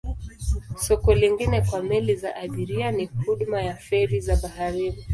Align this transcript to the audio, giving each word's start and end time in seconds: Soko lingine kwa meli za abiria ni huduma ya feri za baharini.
Soko 0.79 1.13
lingine 1.13 1.61
kwa 1.61 1.83
meli 1.83 2.15
za 2.15 2.35
abiria 2.35 2.91
ni 2.91 3.05
huduma 3.05 3.61
ya 3.61 3.75
feri 3.75 4.19
za 4.21 4.35
baharini. 4.35 5.05